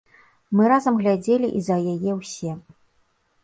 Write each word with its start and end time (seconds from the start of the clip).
Мы 0.59 0.63
разам 0.73 0.97
глядзелі 1.03 1.47
і 1.59 1.63
за 1.69 1.77
яе 1.95 2.11
ўсе. 2.23 2.51